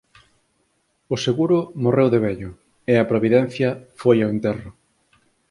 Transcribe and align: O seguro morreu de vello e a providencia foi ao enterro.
O 1.13 1.15
seguro 1.25 1.57
morreu 1.83 2.07
de 2.13 2.19
vello 2.25 2.51
e 2.91 2.93
a 2.97 3.07
providencia 3.11 3.69
foi 4.01 4.17
ao 4.21 4.33
enterro. 4.35 4.71